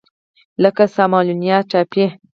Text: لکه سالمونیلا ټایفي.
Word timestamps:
لکه 0.63 0.83
سالمونیلا 0.95 1.57
ټایفي. 1.69 2.05